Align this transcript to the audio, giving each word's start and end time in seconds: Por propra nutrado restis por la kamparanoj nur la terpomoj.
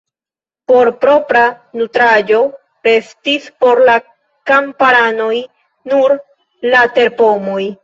Por 0.69 0.87
propra 1.03 1.43
nutrado 1.79 2.39
restis 2.89 3.43
por 3.65 3.83
la 3.91 3.99
kamparanoj 4.53 5.37
nur 5.95 6.19
la 6.75 6.85
terpomoj. 6.99 7.63